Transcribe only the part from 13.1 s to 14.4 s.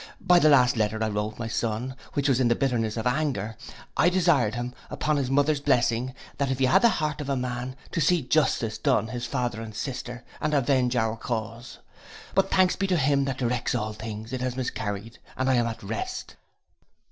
that directs all things,